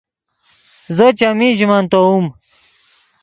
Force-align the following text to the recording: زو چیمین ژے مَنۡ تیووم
زو 0.95 1.07
چیمین 1.17 1.51
ژے 1.57 1.65
مَنۡ 1.69 1.87
تیووم 1.91 2.25